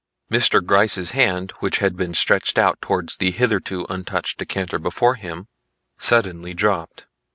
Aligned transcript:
Mr. 0.31 0.65
Gryce's 0.65 1.11
hand 1.11 1.51
which 1.59 1.77
had 1.77 1.95
been 1.95 2.15
stretched 2.15 2.57
out 2.57 2.81
towards 2.81 3.17
the 3.17 3.29
hitherto 3.29 3.85
untouched 3.87 4.39
decanter 4.39 4.79
before 4.79 5.13
him, 5.13 5.47
suddenly 5.99 6.55
dropped. 6.55 7.05